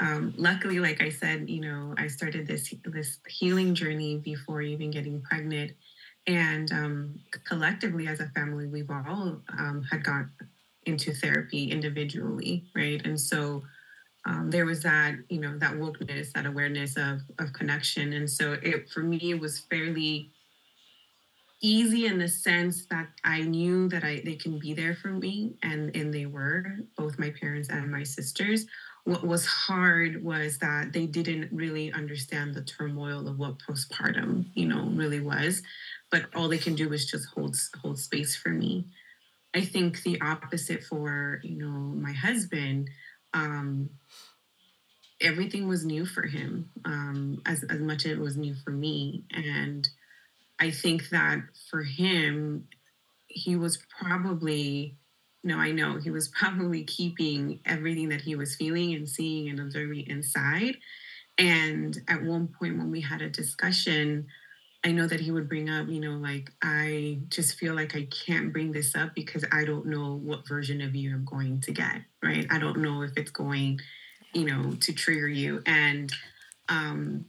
[0.02, 4.92] um, luckily, like I said, you know, I started this this healing journey before even
[4.92, 5.72] getting pregnant,
[6.28, 10.30] and um, collectively as a family, we've all um, had gone
[10.86, 13.02] into therapy individually, right?
[13.06, 13.64] And so
[14.26, 18.54] um, there was that, you know, that wokeness, that awareness of of connection, and so
[18.62, 20.32] it for me it was fairly
[21.62, 25.56] easy in the sense that I knew that I they can be there for me,
[25.62, 26.66] and and they were
[26.98, 28.66] both my parents and my sisters.
[29.06, 34.66] What was hard was that they didn't really understand the turmoil of what postpartum, you
[34.66, 35.62] know, really was.
[36.10, 38.88] But all they can do is just hold hold space for me.
[39.56, 42.90] I think the opposite for you know my husband.
[43.34, 43.90] Um,
[45.22, 49.24] everything was new for him um, as as much as it was new for me,
[49.32, 49.88] and
[50.60, 52.68] I think that for him,
[53.28, 54.98] he was probably
[55.44, 59.60] no, I know he was probably keeping everything that he was feeling and seeing and
[59.60, 60.78] observing inside.
[61.38, 64.28] And at one point, when we had a discussion,
[64.86, 68.06] I know that he would bring up, you know, like, I just feel like I
[68.26, 71.72] can't bring this up because I don't know what version of you I'm going to
[71.72, 72.46] get, right?
[72.52, 73.80] I don't know if it's going,
[74.34, 75.62] you know, to trigger you.
[75.66, 76.12] And,
[76.68, 77.26] um,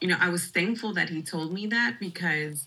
[0.00, 2.66] you know, I was thankful that he told me that because,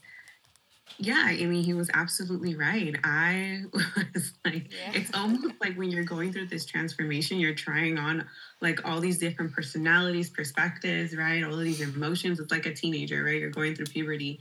[0.97, 2.95] yeah, I mean, he was absolutely right.
[3.03, 3.63] I
[4.13, 4.99] was like, yeah.
[4.99, 8.27] it's almost like when you're going through this transformation, you're trying on
[8.61, 11.43] like all these different personalities, perspectives, right?
[11.43, 12.39] All of these emotions.
[12.39, 13.39] It's like a teenager, right?
[13.39, 14.39] You're going through puberty.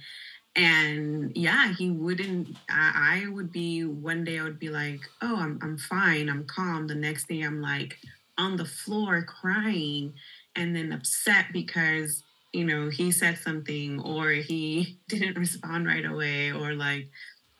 [0.56, 5.36] And yeah, he wouldn't, I, I would be, one day I would be like, oh,
[5.36, 6.88] I'm, I'm fine, I'm calm.
[6.88, 7.98] The next day I'm like
[8.36, 10.14] on the floor crying
[10.56, 16.50] and then upset because you know he said something or he didn't respond right away
[16.50, 17.08] or like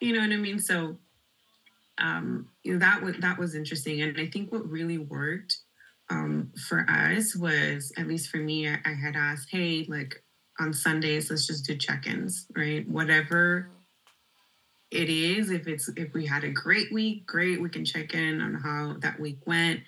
[0.01, 0.59] you know what i mean?
[0.59, 0.98] So
[1.98, 4.01] um you know, that was that was interesting.
[4.03, 5.59] And i think what really worked
[6.11, 10.22] um for us was at least for me I, I had asked hey like
[10.61, 12.88] on sundays let's just do check-ins right?
[12.88, 13.68] Whatever
[14.90, 18.40] it is if it's if we had a great week great we can check in
[18.40, 19.81] on how that week went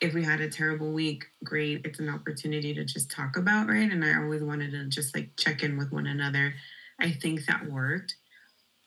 [0.00, 1.84] if we had a terrible week, great.
[1.84, 3.90] It's an opportunity to just talk about, right?
[3.90, 6.54] And I always wanted to just like check in with one another.
[7.00, 8.16] I think that worked.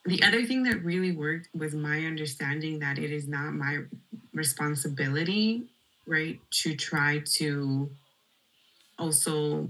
[0.06, 3.80] The other thing that really worked was my understanding that it is not my
[4.34, 5.68] responsibility,
[6.06, 7.90] right, to try to
[8.98, 9.70] also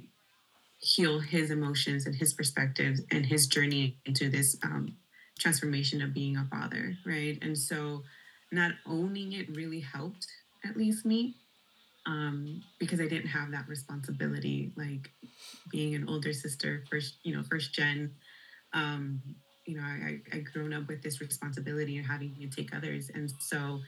[0.80, 4.95] heal his emotions and his perspectives and his journey into this um,
[5.39, 7.39] transformation of being a father, right?
[7.41, 8.04] And so
[8.52, 10.28] not owning it really helped
[10.67, 11.36] at least me
[12.06, 15.12] um, because I didn't have that responsibility, like
[15.71, 18.13] being an older sister, first, you know, first gen.
[18.73, 19.21] Um,
[19.65, 23.32] you know, I, I grown up with this responsibility of having to take others, and
[23.39, 23.82] so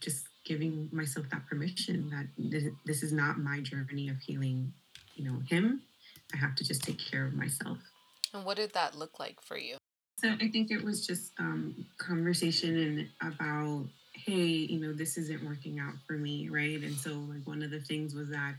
[0.00, 4.72] just giving myself that permission that this, this is not my journey of healing.
[5.14, 5.82] You know, him.
[6.32, 7.78] I have to just take care of myself.
[8.32, 9.76] And what did that look like for you?
[10.18, 13.86] So I think it was just um, conversation and about
[14.26, 16.82] hey, you know, this isn't working out for me, right?
[16.82, 18.54] And so, like, one of the things was that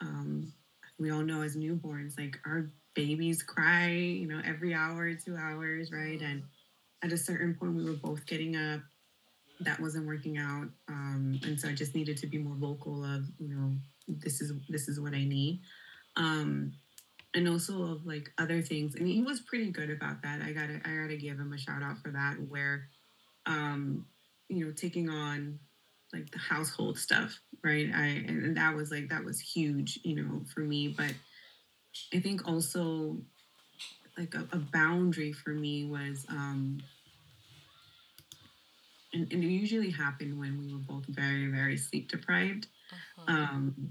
[0.00, 0.52] um,
[0.98, 5.92] we all know as newborns, like, our babies cry, you know, every hour, two hours,
[5.92, 6.20] right?
[6.20, 6.42] And
[7.02, 8.80] at a certain point, we were both getting up.
[9.60, 13.22] That wasn't working out, um, and so I just needed to be more vocal of,
[13.38, 13.70] you know,
[14.08, 15.60] this is this is what I need,
[16.16, 16.72] um,
[17.32, 18.96] and also of like other things.
[18.96, 20.42] And he was pretty good about that.
[20.42, 22.38] I gotta I gotta give him a shout out for that.
[22.48, 22.88] Where
[23.46, 24.04] um,
[24.48, 25.58] you know, taking on
[26.12, 27.90] like the household stuff, right?
[27.94, 30.88] I and that was like that was huge, you know, for me.
[30.88, 31.14] But
[32.12, 33.18] I think also
[34.18, 36.78] like a, a boundary for me was um
[39.14, 42.66] and, and, it usually happened when we were both very, very sleep deprived.
[42.92, 43.32] Uh-huh.
[43.32, 43.88] Um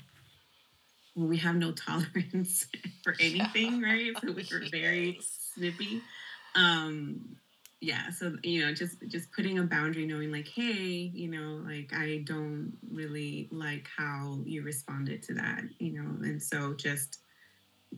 [1.16, 2.68] we have no tolerance
[3.04, 3.92] for anything, yeah.
[3.92, 4.14] right?
[4.22, 5.52] So we were very yes.
[5.56, 6.02] snippy.
[6.56, 7.38] Um,
[7.82, 11.92] yeah, so you know, just just putting a boundary, knowing like, hey, you know, like
[11.94, 17.22] I don't really like how you responded to that, you know, and so just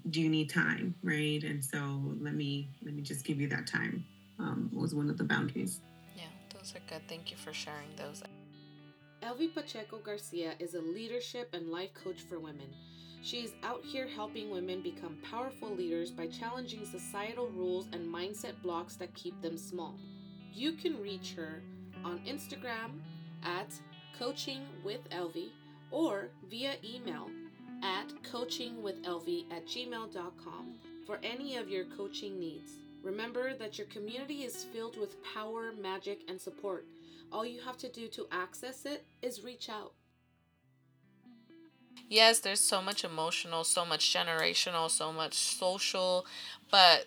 [0.09, 1.43] do you need time, right?
[1.43, 4.05] And so let me let me just give you that time.
[4.39, 5.81] Um, was one of the boundaries.
[6.15, 7.07] Yeah, those are good.
[7.09, 8.23] Thank you for sharing those.
[9.21, 12.73] Elvy Pacheco Garcia is a leadership and life coach for women.
[13.23, 18.61] She is out here helping women become powerful leaders by challenging societal rules and mindset
[18.61, 19.95] blocks that keep them small.
[20.51, 21.63] You can reach her
[22.03, 22.99] on Instagram
[23.41, 23.73] at
[24.19, 25.51] Coaching with Elvy
[25.89, 27.29] or via email
[27.81, 30.73] at coachingwithelvy at gmail.com
[31.07, 32.73] for any of your coaching needs.
[33.01, 36.85] Remember that your community is filled with power, magic, and support.
[37.31, 39.93] All you have to do to access it is reach out
[42.09, 46.25] yes, there's so much emotional, so much generational, so much social,
[46.71, 47.05] but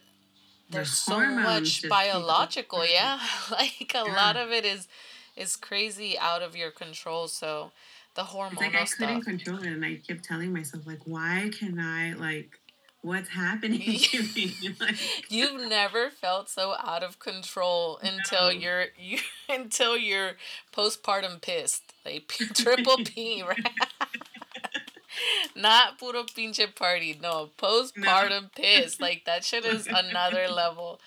[0.70, 2.84] there's so much biological.
[2.90, 3.18] Yeah,
[3.50, 4.14] like a yeah.
[4.14, 4.88] lot of it is
[5.36, 7.28] is crazy out of your control.
[7.28, 7.72] So
[8.14, 11.78] the hormonal like I couldn't control it, and I kept telling myself like, why can
[11.78, 12.58] I like?
[13.02, 14.52] What's happening to me?
[14.80, 14.96] like,
[15.30, 18.58] You've never felt so out of control until no.
[18.58, 19.18] you're you
[19.48, 20.32] until you're
[20.72, 23.68] postpartum pissed, like triple P, right?
[25.54, 27.18] Not puro pinche party.
[27.20, 28.48] No, postpartum no.
[28.54, 29.00] piss.
[29.06, 31.00] Like that shit is another level.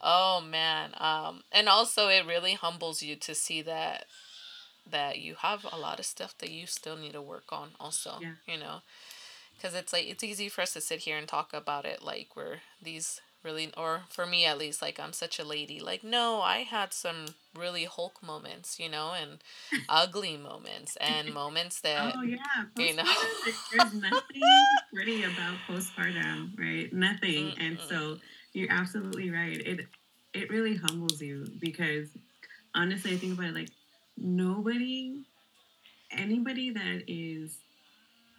[0.00, 0.90] Oh man.
[0.98, 4.06] Um and also it really humbles you to see that
[4.90, 8.18] that you have a lot of stuff that you still need to work on also,
[8.20, 8.32] yeah.
[8.46, 8.80] you know.
[9.60, 12.34] Cuz it's like it's easy for us to sit here and talk about it like
[12.34, 16.40] we're these really or for me at least like i'm such a lady like no
[16.40, 17.26] i had some
[17.56, 19.38] really hulk moments you know and
[19.88, 22.36] ugly moments and moments that oh yeah
[22.76, 23.04] you know
[23.72, 24.42] there's nothing
[24.94, 27.54] pretty about postpartum right nothing Mm-mm.
[27.58, 28.18] and so
[28.52, 29.86] you're absolutely right it
[30.34, 32.08] it really humbles you because
[32.74, 33.70] honestly i think about it like
[34.16, 35.16] nobody
[36.12, 37.58] anybody that is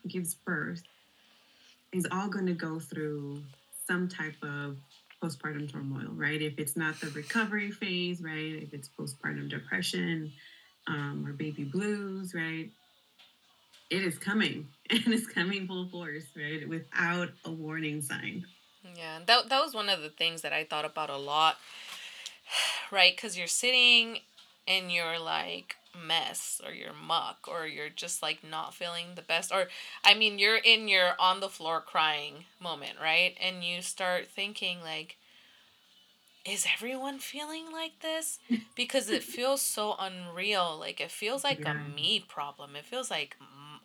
[0.08, 0.84] gives birth
[1.92, 3.42] is all going to go through
[3.88, 4.78] some type of
[5.22, 6.42] postpartum turmoil, right?
[6.42, 8.64] If it's not the recovery phase, right?
[8.64, 10.32] If it's postpartum depression
[10.88, 12.70] um, or baby blues, right?
[13.90, 16.68] It is coming and it's coming full force, right?
[16.68, 18.46] Without a warning sign.
[18.96, 21.58] Yeah, that, that was one of the things that I thought about a lot,
[22.92, 23.16] right?
[23.16, 24.20] Because you're sitting
[24.68, 29.52] and you're like, mess or your muck or you're just like not feeling the best
[29.52, 29.68] or
[30.04, 33.36] I mean you're in your on the floor crying moment, right?
[33.42, 35.18] And you start thinking like
[36.44, 38.40] is everyone feeling like this?
[38.76, 40.78] Because it feels so unreal.
[40.80, 41.72] Like it feels like yeah.
[41.72, 42.76] a me problem.
[42.76, 43.36] It feels like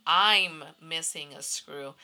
[0.06, 1.94] I'm missing a screw.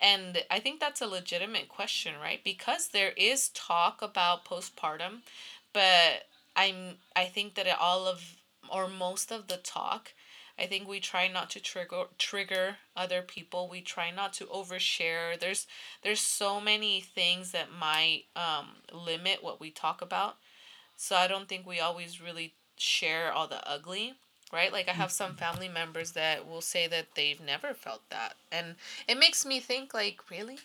[0.00, 2.44] And I think that's a legitimate question, right?
[2.44, 5.22] Because there is talk about postpartum,
[5.72, 8.36] but I'm I think that it, all of
[8.70, 10.12] or most of the talk
[10.58, 13.68] I think we try not to trigger trigger other people.
[13.68, 15.38] We try not to overshare.
[15.38, 15.66] There's
[16.02, 20.36] there's so many things that might um, limit what we talk about.
[20.96, 24.14] So I don't think we always really share all the ugly,
[24.50, 24.72] right?
[24.72, 25.38] Like I have some mm-hmm.
[25.38, 28.36] family members that will say that they've never felt that.
[28.50, 28.76] And
[29.06, 30.58] it makes me think like, really?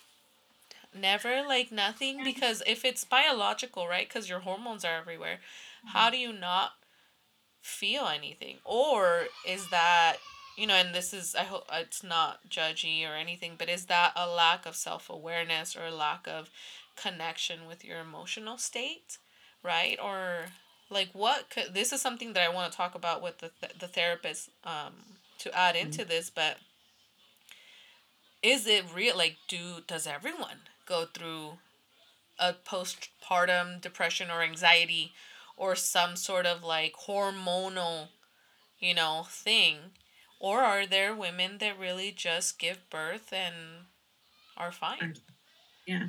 [0.98, 4.10] Never like nothing because if it's biological, right?
[4.10, 5.40] Cuz your hormones are everywhere.
[5.88, 6.12] How mm-hmm.
[6.12, 6.74] do you not
[7.62, 10.17] feel anything or is that
[10.58, 14.12] you know and this is i hope it's not judgy or anything but is that
[14.15, 16.50] a lack of self-awareness or a lack of
[16.95, 19.17] connection with your emotional state
[19.63, 20.47] right or
[20.89, 23.80] like what could this is something that i want to talk about with the, th-
[23.80, 24.93] the therapist um
[25.38, 25.86] to add mm-hmm.
[25.86, 26.10] into mm-hmm.
[26.10, 26.58] this but
[28.41, 31.54] is it real like do does everyone go through
[32.39, 35.13] a postpartum depression or anxiety
[35.58, 38.10] or some sort of like hormonal,
[38.80, 39.78] you know, thing?
[40.40, 43.56] Or are there women that really just give birth and
[44.58, 45.15] are fine?
[45.86, 46.08] Yeah.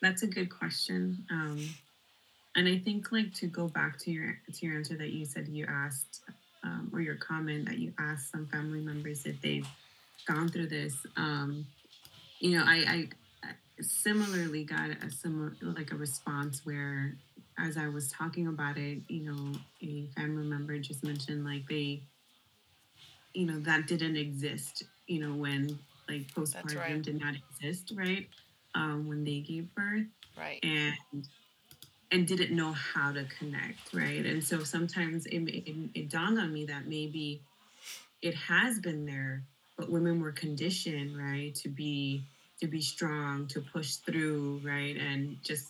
[0.00, 1.26] That's a good question.
[1.30, 1.68] Um,
[2.56, 5.48] and I think like to go back to your to your answer that you said
[5.48, 6.22] you asked
[6.64, 9.68] um, or your comment that you asked some family members if they've
[10.26, 10.94] gone through this.
[11.16, 11.66] Um,
[12.40, 13.08] you know, I,
[13.42, 13.50] I
[13.80, 17.14] similarly got a similar like a response where
[17.58, 19.52] as I was talking about it, you know,
[19.82, 22.02] a family member just mentioned like they,
[23.34, 25.78] you know, that didn't exist, you know, when
[26.08, 27.02] like postpartum right.
[27.02, 28.28] did not exist, right?
[28.74, 30.06] Um, when they gave birth,
[30.36, 30.60] right?
[30.62, 31.26] And
[32.10, 34.24] and didn't know how to connect, right?
[34.24, 37.42] And so sometimes it, it, it dawned on me that maybe
[38.22, 39.42] it has been there
[39.78, 42.22] but women were conditioned, right, to be
[42.60, 45.68] to be strong, to push through, right, and just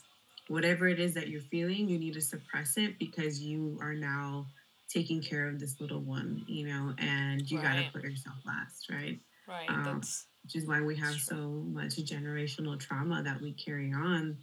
[0.49, 4.47] whatever it is that you're feeling, you need to suppress it because you are now
[4.89, 7.65] taking care of this little one, you know, and you right.
[7.65, 9.21] got to put yourself last, right?
[9.47, 9.69] Right.
[9.69, 11.37] Um, That's which is why we have so
[11.73, 14.39] much generational trauma that we carry on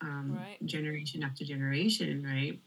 [0.00, 0.64] um, right.
[0.64, 2.58] generation after generation, right?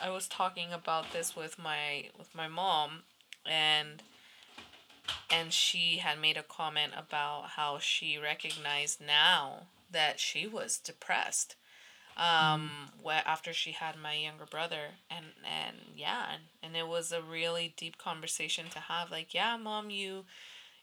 [0.00, 3.02] I was talking about this with my with my mom,
[3.44, 4.02] and
[5.30, 11.56] and she had made a comment about how she recognized now that she was depressed
[12.18, 12.70] um
[13.04, 13.22] mm.
[13.24, 16.26] after she had my younger brother and and yeah
[16.62, 20.24] and it was a really deep conversation to have like yeah mom you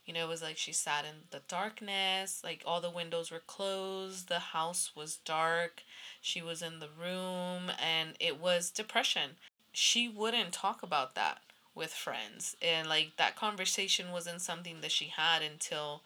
[0.05, 3.41] you know, it was like she sat in the darkness, like all the windows were
[3.45, 5.81] closed, the house was dark,
[6.21, 9.31] she was in the room, and it was depression.
[9.73, 11.39] She wouldn't talk about that
[11.73, 16.03] with friends, and like that conversation wasn't something that she had until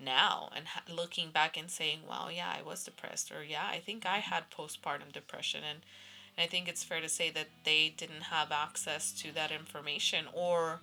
[0.00, 3.80] now and ha- looking back and saying, "Wow, yeah, I was depressed," or "Yeah, I
[3.80, 4.30] think I mm-hmm.
[4.30, 5.80] had postpartum depression," and,
[6.36, 10.26] and I think it's fair to say that they didn't have access to that information
[10.32, 10.80] or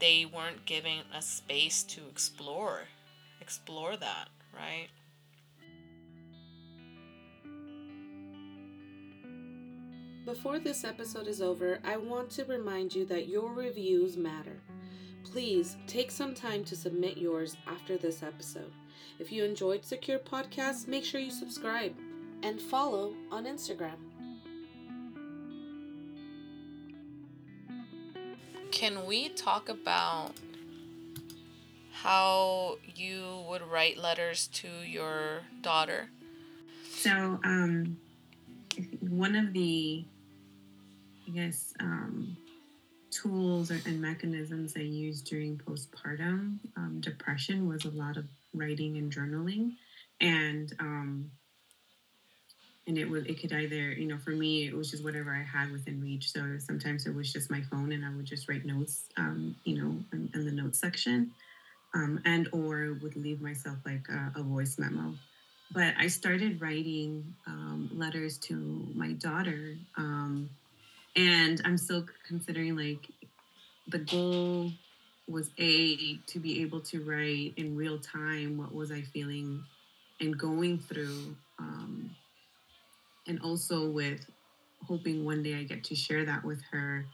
[0.00, 2.88] they weren't given a space to explore
[3.40, 4.88] explore that right
[10.24, 14.60] Before this episode is over, I want to remind you that your reviews matter.
[15.24, 18.72] Please take some time to submit yours after this episode.
[19.18, 21.94] If you enjoyed Secure Podcast, make sure you subscribe
[22.42, 23.98] and follow on Instagram.
[28.82, 30.32] can we talk about
[31.92, 36.08] how you would write letters to your daughter?
[36.90, 37.96] So, um,
[38.98, 40.04] one of the,
[41.28, 42.36] I guess, um,
[43.12, 49.12] tools and mechanisms I used during postpartum um, depression was a lot of writing and
[49.12, 49.74] journaling.
[50.20, 51.30] And um,
[52.86, 55.42] and it was it could either you know for me it was just whatever i
[55.42, 56.32] had within reach.
[56.32, 59.76] So sometimes it was just my phone and i would just write notes um, you
[59.80, 61.30] know in, in, the notes section.
[61.94, 65.14] Um, and or would leave myself like a, a voice memo.
[65.72, 68.54] But i started writing um, letters to
[68.94, 70.48] my daughter um,
[71.16, 73.06] and i'm still considering like
[73.88, 74.70] the goal
[75.28, 79.62] was a to be able to write in real time what was i feeling
[80.20, 82.10] and going through um,
[83.26, 84.24] and also with
[84.86, 87.06] hoping one day I get to share that with her.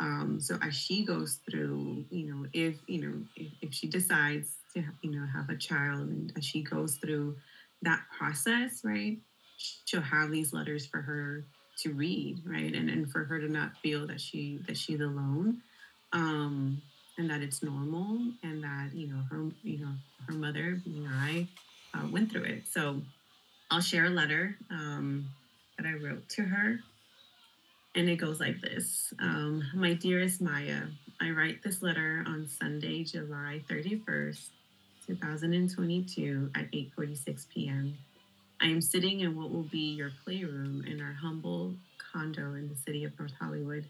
[0.00, 4.54] Um, so as she goes through, you know, if you know, if, if she decides
[4.74, 7.36] to, you know, have a child, and as she goes through
[7.82, 9.18] that process, right,
[9.84, 11.44] she'll have these letters for her
[11.78, 15.62] to read, right, and and for her to not feel that she that she's alone,
[16.12, 16.82] um,
[17.16, 19.92] and that it's normal, and that you know her, you know,
[20.26, 21.46] her mother, being I,
[21.94, 22.66] uh, went through it.
[22.68, 23.02] So
[23.70, 24.56] I'll share a letter.
[24.70, 25.28] Um,
[25.78, 26.80] that I wrote to her.
[27.94, 30.82] And it goes like this um, My dearest Maya,
[31.20, 34.50] I write this letter on Sunday, July 31st,
[35.06, 37.96] 2022 at 8:46 p.m.
[38.60, 41.76] I am sitting in what will be your playroom in our humble
[42.12, 43.84] condo in the city of North Hollywood.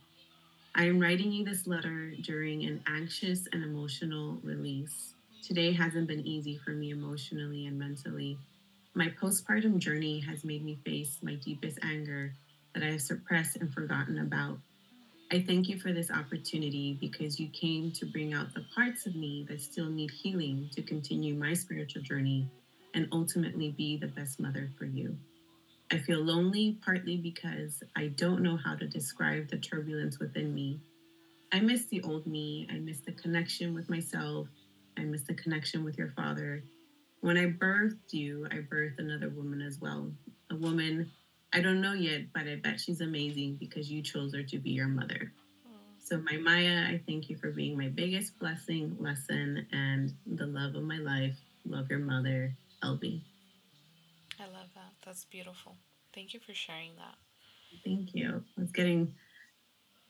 [0.75, 5.15] I am writing you this letter during an anxious and emotional release.
[5.43, 8.37] Today hasn't been easy for me emotionally and mentally.
[8.93, 12.35] My postpartum journey has made me face my deepest anger
[12.75, 14.59] that I have suppressed and forgotten about.
[15.33, 19.17] I thank you for this opportunity because you came to bring out the parts of
[19.17, 22.51] me that still need healing to continue my spiritual journey
[22.99, 25.17] and ultimately be the best mother for you.
[25.91, 30.81] I feel lonely partly because I don't know how to describe the turbulence within me.
[31.51, 32.69] I miss the old me.
[32.71, 34.49] I miss the connection with myself.
[34.99, 36.63] I miss the connection with your father
[37.21, 40.11] when I birthed you, I birthed another woman as well.
[40.51, 41.11] A woman
[41.53, 44.71] I don't know yet, but I bet she's amazing because you chose her to be
[44.71, 45.33] your mother.
[45.99, 50.75] So, my Maya, I thank you for being my biggest blessing, lesson, and the love
[50.75, 51.37] of my life.
[51.67, 53.23] Love your mother, Elvy.
[54.41, 54.93] I love that.
[55.05, 55.77] That's beautiful.
[56.15, 57.17] Thank you for sharing that.
[57.85, 58.43] Thank you.
[58.57, 59.15] I was getting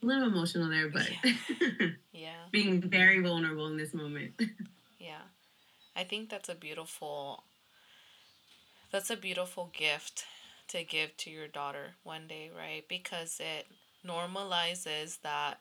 [0.02, 1.88] a little emotional there, but yeah.
[2.12, 2.44] yeah.
[2.50, 4.34] being very vulnerable in this moment.
[4.98, 5.22] yeah.
[5.96, 7.42] I think that's a beautiful
[8.90, 10.24] that's a beautiful gift
[10.68, 12.84] to give to your daughter one day, right?
[12.88, 13.66] Because it
[14.06, 15.60] normalizes that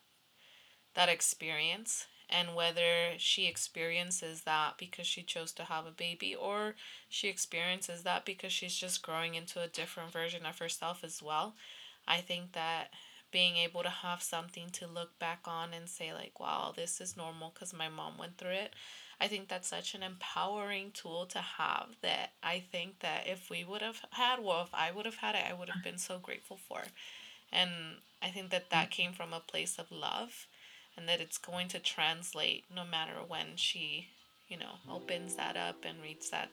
[0.93, 6.75] that experience and whether she experiences that because she chose to have a baby or
[7.09, 11.55] she experiences that because she's just growing into a different version of herself as well.
[12.07, 12.91] I think that
[13.31, 17.17] being able to have something to look back on and say like wow this is
[17.17, 18.73] normal because my mom went through it
[19.19, 23.63] I think that's such an empowering tool to have that I think that if we
[23.63, 26.19] would have had, well, if I would have had it, I would have been so
[26.19, 26.83] grateful for.
[27.51, 27.71] And
[28.21, 30.47] I think that that came from a place of love
[30.97, 34.07] and that it's going to translate no matter when she,
[34.47, 36.49] you know, opens that up and reads that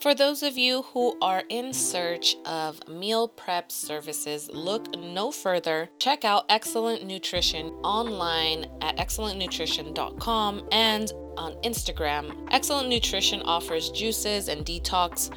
[0.00, 5.90] for those of you who are in search of meal prep services, look no further.
[5.98, 12.46] Check out Excellent Nutrition online at excellentnutrition.com and on Instagram.
[12.50, 15.34] Excellent Nutrition offers juices and detox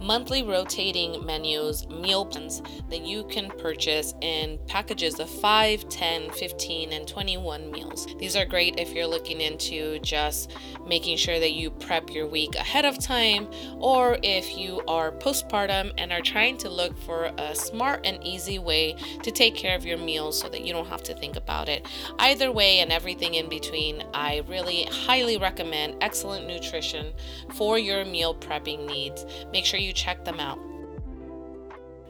[0.00, 6.92] monthly rotating menus, meal plans that you can purchase in packages of 5, 10, 15,
[6.92, 8.06] and 21 meals.
[8.18, 10.52] These are great if you're looking into just
[10.86, 13.48] making sure that you prep your week ahead of time,
[13.78, 18.58] or if you are postpartum and are trying to look for a smart and easy
[18.58, 21.68] way to take care of your meals so that you don't have to think about
[21.68, 21.86] it.
[22.18, 27.12] Either way, and everything in between, I really highly recommend excellent nutrition
[27.52, 29.26] for your meal prepping needs.
[29.52, 30.58] Make sure you check them out.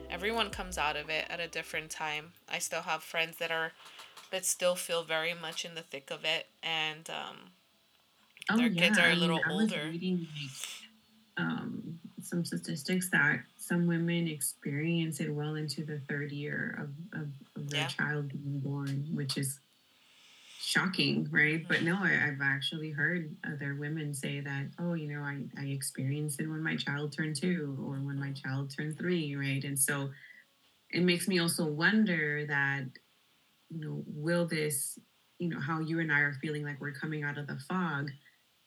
[0.08, 2.26] Everyone comes out of it at a different time.
[2.48, 3.72] I still have friends that are
[4.30, 7.36] that still feel very much in the thick of it, and um,
[8.50, 8.82] oh, their yeah.
[8.82, 9.88] kids are a little I mean, older.
[9.90, 16.78] reading, like, um, some statistics that some women experience it well into the third year
[16.80, 17.88] of, of, of their yeah.
[17.88, 19.58] child being born, which is
[20.74, 21.66] shocking, right?
[21.68, 25.66] But no, I, have actually heard other women say that, oh, you know, I, I
[25.66, 29.62] experienced it when my child turned two or when my child turned three, right?
[29.62, 30.10] And so
[30.90, 32.86] it makes me also wonder that,
[33.70, 34.98] you know, will this,
[35.38, 38.10] you know, how you and I are feeling like we're coming out of the fog,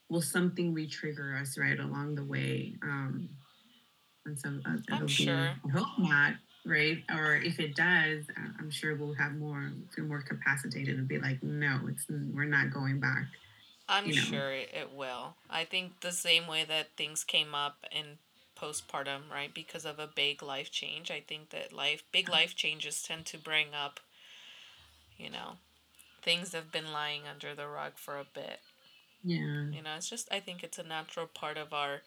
[0.10, 2.76] will something re-trigger us right along the way?
[2.84, 3.30] Um,
[4.26, 5.26] and so uh, I'm sure.
[5.26, 6.34] Be, I hope not,
[6.68, 7.03] right?
[7.09, 11.20] Or if it does, uh, I'm sure we'll have more feel more capacitated and be
[11.20, 13.26] like, no, it's we're not going back.
[13.89, 14.22] I'm you know.
[14.22, 15.36] sure it will.
[15.49, 18.18] I think the same way that things came up in
[18.59, 19.53] postpartum, right?
[19.53, 21.09] Because of a big life change.
[21.09, 23.99] I think that life big life changes tend to bring up,
[25.18, 25.53] you know,
[26.22, 28.59] things that have been lying under the rug for a bit.
[29.24, 29.70] Yeah.
[29.72, 32.01] You know, it's just I think it's a natural part of our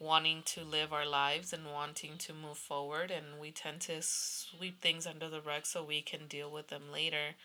[0.00, 4.80] wanting to live our lives and wanting to move forward and we tend to sweep
[4.80, 7.36] things under the rug so we can deal with them later.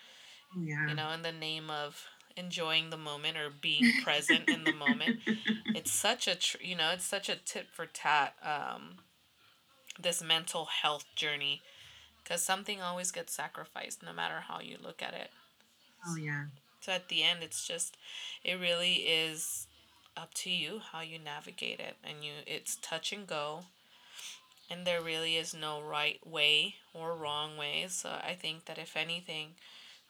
[0.57, 0.87] Yeah.
[0.87, 5.19] you know in the name of enjoying the moment or being present in the moment.
[5.75, 8.99] It's such a tr- you know it's such a tit for tat um,
[10.01, 11.61] this mental health journey
[12.23, 15.31] because something always gets sacrificed no matter how you look at it.
[16.07, 16.45] Oh yeah.
[16.79, 17.97] So at the end it's just
[18.43, 19.64] it really is
[20.17, 23.65] up to you how you navigate it and you it's touch and go
[24.69, 27.85] and there really is no right way or wrong way.
[27.87, 29.49] So i think that if anything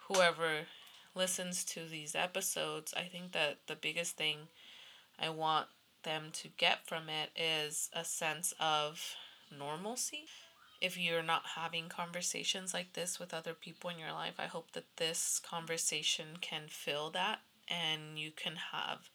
[0.07, 0.67] whoever
[1.13, 4.37] listens to these episodes i think that the biggest thing
[5.19, 5.67] i want
[6.03, 9.15] them to get from it is a sense of
[9.57, 10.25] normalcy.
[10.81, 14.71] If you're not having conversations like this with other people in your life i hope
[14.73, 19.09] that this conversation can fill that and you can have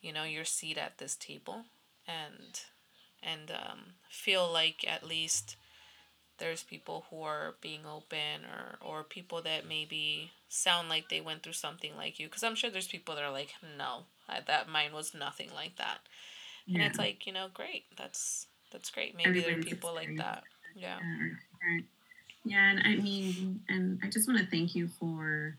[0.00, 1.64] you know your seat at this table
[2.06, 2.60] and
[3.22, 3.78] and um,
[4.10, 5.56] feel like at least
[6.38, 11.42] there's people who are being open or or people that maybe sound like they went
[11.42, 12.26] through something like you.
[12.26, 15.76] Because i'm sure there's people that are like no I, that mine was nothing like
[15.76, 15.98] that.
[16.68, 19.16] And it's like you know great that's that's great.
[19.16, 20.42] Maybe there are people like that.
[20.74, 20.98] Yeah.
[21.00, 21.78] yeah,
[22.44, 25.56] yeah and i mean and i just want to thank you for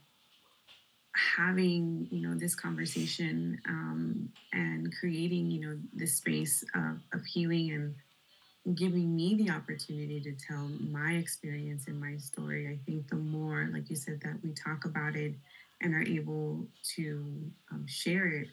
[1.37, 7.71] having you know this conversation um, and creating you know this space of, of healing
[7.71, 13.15] and giving me the opportunity to tell my experience and my story i think the
[13.15, 15.33] more like you said that we talk about it
[15.81, 16.65] and are able
[16.95, 18.47] to um, share it,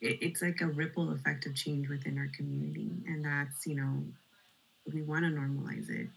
[0.00, 2.90] it it's like a ripple effect of change within our community.
[3.06, 4.02] And that's you know
[4.92, 6.08] we want to normalize it.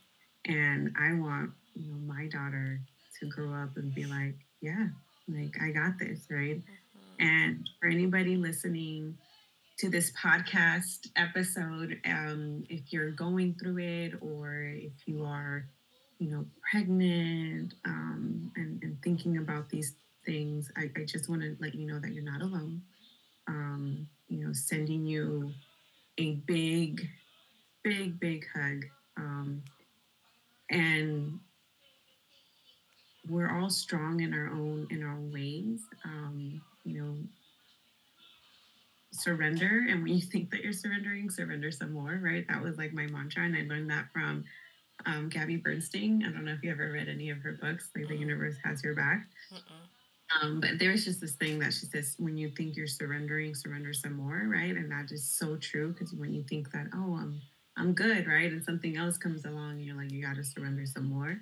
[0.45, 2.79] And i want you know my daughter
[3.19, 4.87] to grow up and be like yeah,
[5.27, 6.57] like I got this, right?
[6.57, 7.27] Mm-hmm.
[7.27, 9.17] And for anybody listening
[9.79, 15.65] to this podcast episode, um, if you're going through it or if you are,
[16.19, 19.95] you know, pregnant um, and, and thinking about these
[20.25, 22.83] things, I, I just want to let you know that you're not alone.
[23.47, 25.51] Um, you know, sending you
[26.19, 27.09] a big,
[27.83, 28.85] big, big hug.
[29.17, 29.63] Um,
[30.69, 31.39] and
[33.29, 35.81] we're all strong in our own in our own ways.
[36.05, 37.15] Um, you know,
[39.11, 42.19] surrender, and when you think that you're surrendering, surrender some more.
[42.21, 42.45] Right?
[42.47, 44.43] That was like my mantra, and I learned that from
[45.05, 46.23] um, Gabby Bernstein.
[46.27, 48.83] I don't know if you ever read any of her books, like The Universe Has
[48.83, 49.27] Your Back.
[50.41, 53.53] Um, but there was just this thing that she says when you think you're surrendering,
[53.53, 54.75] surrender some more, right?
[54.75, 57.41] And that is so true because when you think that, oh, I'm
[57.77, 58.51] I'm good, right?
[58.51, 61.41] And something else comes along, you're like, you got to surrender some more.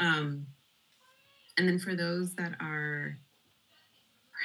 [0.00, 0.46] Um,
[1.58, 3.18] and then for those that are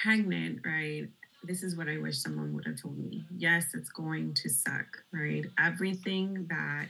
[0.04, 1.08] pregnant, right?
[1.44, 3.24] This is what I wish someone would have told me.
[3.36, 5.46] Yes, it's going to suck, right?
[5.58, 6.88] Everything that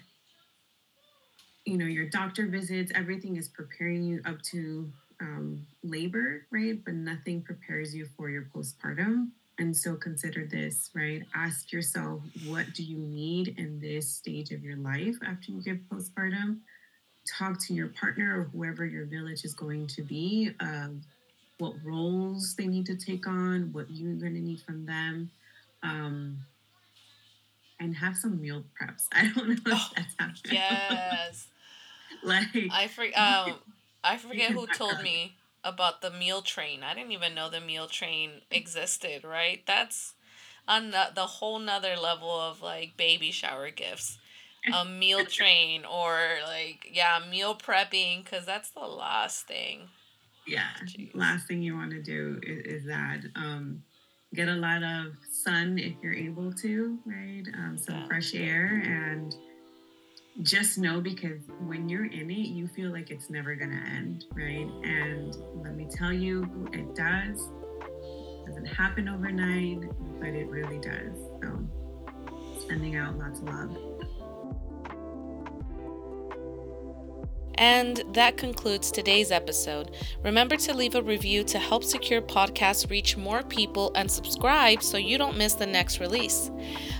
[1.67, 4.89] you know, your doctor visits, everything is preparing you up to
[5.19, 6.79] um, labor, right?
[6.83, 9.31] But nothing prepares you for your postpartum.
[9.59, 11.23] And so consider this, right?
[11.35, 15.79] Ask yourself, what do you need in this stage of your life after you give
[15.91, 16.59] postpartum?
[17.27, 20.95] Talk to your partner or whoever your village is going to be of
[21.57, 25.31] what roles they need to take on, what you're going to need from them.
[25.83, 26.39] Um,
[27.79, 29.03] and have some meal preps.
[29.11, 30.53] I don't know if Oh, that's happening.
[30.53, 31.47] Yes.
[32.23, 33.55] like I for, um,
[34.03, 35.03] I forget who told up.
[35.03, 36.83] me about the meal train.
[36.83, 39.61] I didn't even know the meal train existed, right?
[39.65, 40.13] That's
[40.67, 44.17] on the, the whole nother level of like baby shower gifts.
[44.73, 49.89] A meal train or like yeah, meal prepping cuz that's the last thing.
[50.45, 51.11] yeah Jeez.
[51.13, 53.83] last thing you want to do is, is that um,
[54.33, 58.07] get a lot of sun if you're able to right um, some Yeah.
[58.07, 59.35] fresh air and
[60.43, 64.25] just know because when you're in it you feel like it's never going to end
[64.35, 67.49] right and let me tell you it does
[67.81, 69.79] it doesn't happen overnight
[70.19, 71.67] but it really does so
[72.67, 73.77] sending out lots of love
[77.57, 79.95] And that concludes today's episode.
[80.23, 84.97] Remember to leave a review to help Secure Podcasts reach more people and subscribe so
[84.97, 86.51] you don't miss the next release.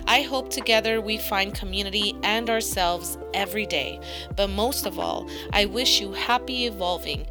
[0.08, 4.00] I hope together we find community and ourselves every day.
[4.36, 7.28] But most of all, I wish you happy evolving